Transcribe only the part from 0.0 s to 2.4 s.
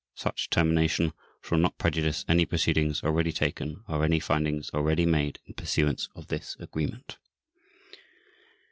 Such termination shall not prejudice